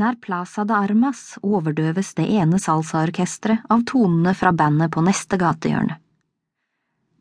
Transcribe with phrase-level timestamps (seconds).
[0.00, 5.98] Nær Plaza de Armas overdøves det ene salsaorkesteret av tonene fra bandet på neste gatehjørne.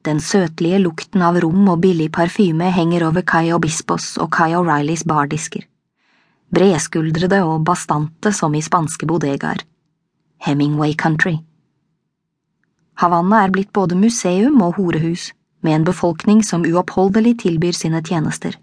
[0.08, 5.04] Den søtlige lukten av rom og billig parfyme henger over Kai Obispos og Kai O'Reillys
[5.04, 5.65] bardisker.
[6.55, 9.66] Bredskuldrede og bastante som i spanske bodegaer.
[10.48, 11.42] Hemingway Country.
[13.04, 18.56] Havanna er blitt både museum og horehus, med en befolkning som uoppholdelig tilbyr sine tjenester.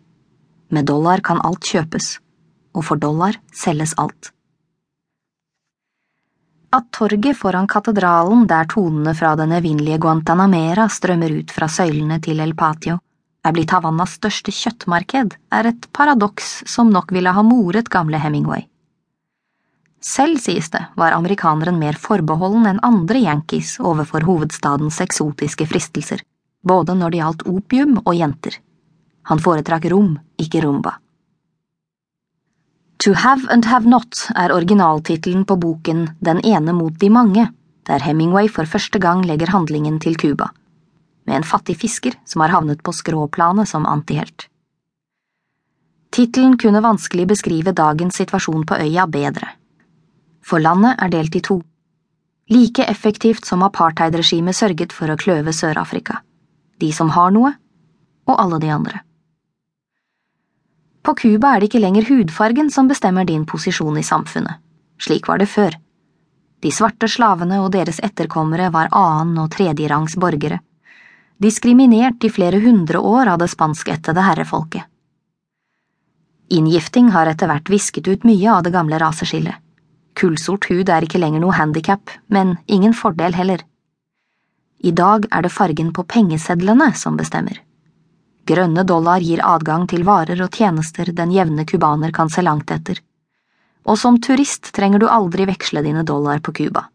[0.73, 2.17] Med dollar kan alt kjøpes,
[2.75, 4.33] og for dollar selges alt.
[6.69, 12.41] At torget foran katedralen, der tonene fra den evinnelige Guantanamera strømmer ut fra søylene til
[12.45, 12.99] El Patio,
[13.47, 18.67] er blitt Havannas største kjøttmarked, er et paradoks som nok ville ha moret gamle Hemingway.
[20.05, 26.21] Selv, sies det, var amerikaneren mer forbeholden enn andre yankees overfor hovedstadens eksotiske fristelser,
[26.63, 28.61] både når det gjaldt opium og jenter.
[29.33, 30.99] Han foretrakk rom, ikke rumba.
[33.05, 37.49] To Have and Have Not er originaltittelen på boken Den ene mot de mange,
[37.87, 40.51] der Hemingway for første gang legger handlingen til Cuba,
[41.27, 44.49] med en fattig fisker som har havnet på skråplanet som antihelt.
[46.11, 49.59] Tittelen kunne vanskelig beskrive dagens situasjon på øya bedre
[50.49, 51.61] for landet er delt i to.
[52.49, 56.23] Like effektivt som apartheidregimet sørget for å kløve Sør-Afrika.
[56.81, 57.53] De som har noe,
[58.29, 59.03] og alle de andre.
[61.03, 64.61] På Cuba er det ikke lenger hudfargen som bestemmer din posisjon i samfunnet.
[64.99, 65.77] Slik var det før.
[66.61, 70.59] De svarte slavene og deres etterkommere var annen- og tredjerangs borgere,
[71.39, 74.83] diskriminert i flere hundre år av det spanskættede herrefolket.
[76.51, 79.55] Inngifting har etter hvert visket ut mye av det gamle raseskillet.
[80.19, 83.63] Kullsort hud er ikke lenger noe handikap, men ingen fordel heller.
[84.83, 87.61] I dag er det fargen på pengesedlene som bestemmer.
[88.49, 93.01] Grønne dollar gir adgang til varer og tjenester den jevne cubaner kan se langt etter.
[93.85, 96.87] Og som turist trenger du aldri veksle dine dollar på Cuba.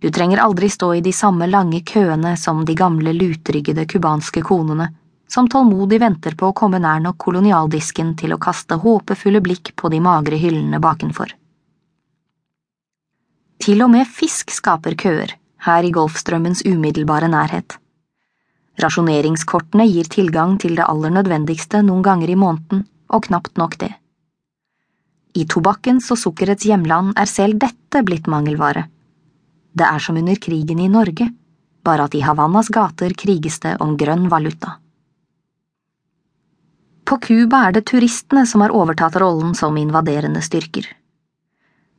[0.00, 4.90] Du trenger aldri stå i de samme lange køene som de gamle lutryggede cubanske konene,
[5.28, 9.90] som tålmodig venter på å komme nær nok kolonialdisken til å kaste håpefulle blikk på
[9.92, 11.32] de magre hyllene bakenfor.
[13.60, 15.32] Til og med fisk skaper køer,
[15.66, 17.80] her i Golfstrømmens umiddelbare nærhet.
[18.82, 23.92] Rasjoneringskortene gir tilgang til det aller nødvendigste noen ganger i måneden, og knapt nok det.
[25.36, 28.86] I tobakkens og sukkerets hjemland er selv dette blitt mangelvare.
[29.76, 31.28] Det er som under krigen i Norge,
[31.84, 34.78] bare at i Havannas gater kriges det om grønn valuta.
[37.06, 40.88] På Cuba er det turistene som har overtatt rollen som invaderende styrker.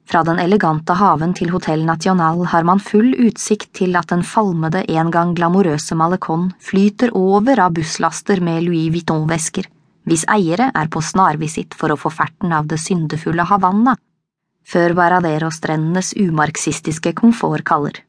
[0.07, 4.85] Fra den elegante haven til Hotell National har man full utsikt til at den falmede,
[4.88, 9.68] en gang glamorøse Malecon flyter over av busslaster med Louis Vuitton-vesker,
[10.07, 13.97] hvis eiere er på snarvisitt for å få ferten av det syndefulle Havanna,
[14.63, 18.06] før Varadero-strendenes umarxistiske komfort kaller.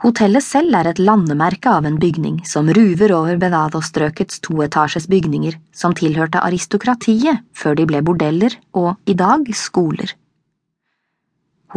[0.00, 5.92] Hotellet selv er et landemerke av en bygning som ruver over Benado-strøkets toetasjes bygninger som
[5.92, 10.14] tilhørte aristokratiet før de ble bordeller og, i dag, skoler.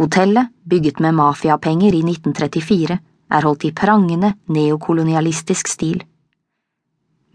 [0.00, 2.98] Hotellet, bygget med mafiapenger i 1934,
[3.34, 6.00] er holdt i prangende neokolonialistisk stil.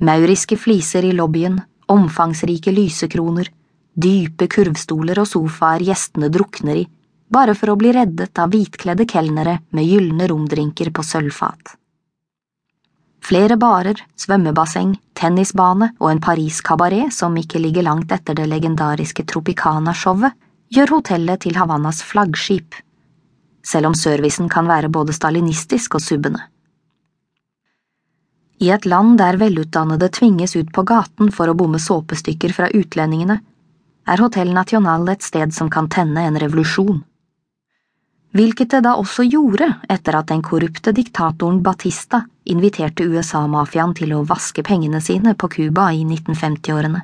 [0.02, 3.46] Mauriske fliser i lobbyen, omfangsrike lysekroner,
[3.94, 6.90] dype kurvstoler og sofaer gjestene drukner i,
[7.30, 11.76] bare for å bli reddet av hvitkledde kelnere med gylne romdrinker på sølvfat.
[13.30, 20.34] Flere barer, svømmebasseng, tennisbane og en Paris-kabaret som ikke ligger langt etter det legendariske Tropicana-showet,
[20.74, 22.78] gjør hotellet til Havannas flaggskip,
[23.66, 26.42] selv om servicen kan være både stalinistisk og subbende.
[28.60, 33.40] I et land der velutdannede tvinges ut på gaten for å bomme såpestykker fra utlendingene,
[34.10, 37.04] er Hotell National et sted som kan tenne en revolusjon.
[38.30, 44.26] Hvilket det da også gjorde etter at den korrupte diktatoren Batista inviterte USA-mafiaen til å
[44.30, 47.02] vaske pengene sine på Cuba i 1950-årene.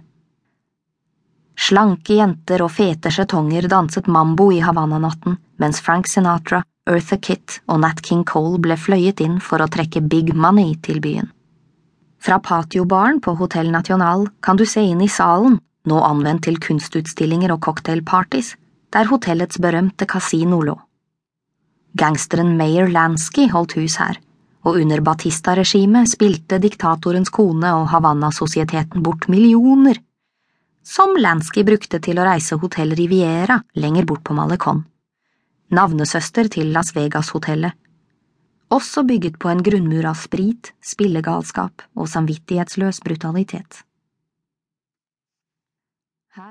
[1.56, 7.80] Slanke jenter og fete skjetonger danset mambo i Havanna-natten, mens Frank Sinatra, Eartha Kitt og
[7.82, 11.32] Nat King Cole ble fløyet inn for å trekke big money til byen.
[12.22, 15.58] Fra patiobaren på Hotell National kan du se inn i salen,
[15.90, 18.56] nå anvendt til kunstutstillinger og cocktailpartys,
[18.94, 20.76] der hotellets berømte kasino lå.
[21.96, 24.18] Gangsteren Mayor Lansky holdt hus her,
[24.66, 30.02] og under Batista-regimet spilte diktatorens kone og Havanna-sosieteten bort millioner
[30.86, 34.84] som Lansky brukte til å reise Hotell Riviera lenger bort på Malecon,
[35.74, 37.74] navnesøster til Las Vegas-hotellet,
[38.70, 43.85] også bygget på en grunnmur av sprit, spillegalskap og samvittighetsløs brutalitet.